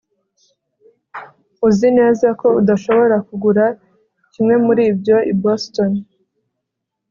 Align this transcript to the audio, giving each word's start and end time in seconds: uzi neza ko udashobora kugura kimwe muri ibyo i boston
uzi 1.67 1.89
neza 1.99 2.27
ko 2.39 2.47
udashobora 2.59 3.15
kugura 3.27 3.65
kimwe 4.31 4.55
muri 4.65 4.81
ibyo 4.91 5.17
i 5.31 5.33
boston 5.41 5.91